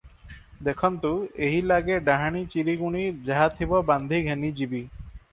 [0.67, 1.09] ଦେଖନ୍ତୁ,
[1.47, 4.81] ଏହିଲାଗେ ଡାହାଣୀ ଚିରିଗୁଣୀ ଯାହାଥିବ ବାନ୍ଧି ଘେନିଯିବି।"